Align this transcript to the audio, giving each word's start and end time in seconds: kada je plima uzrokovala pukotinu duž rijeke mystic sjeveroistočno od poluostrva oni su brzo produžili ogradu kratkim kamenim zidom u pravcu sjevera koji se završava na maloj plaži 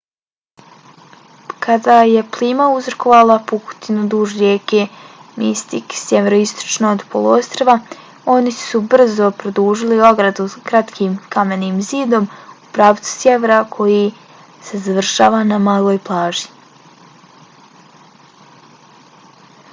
kada 1.63 1.95
je 2.11 2.21
plima 2.35 2.65
uzrokovala 2.77 3.33
pukotinu 3.49 4.05
duž 4.13 4.31
rijeke 4.37 4.79
mystic 5.41 5.97
sjeveroistočno 6.05 6.87
od 6.95 7.03
poluostrva 7.11 7.75
oni 8.35 8.53
su 8.61 8.81
brzo 8.95 9.27
produžili 9.43 9.99
ogradu 10.09 10.45
kratkim 10.71 11.13
kamenim 11.37 11.77
zidom 11.91 12.25
u 12.53 12.71
pravcu 12.79 13.09
sjevera 13.19 13.59
koji 13.77 13.99
se 14.71 14.81
završava 14.89 15.43
na 15.51 15.61
maloj 15.67 16.01
plaži 16.09 16.49